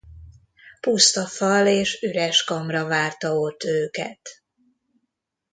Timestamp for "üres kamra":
2.01-2.85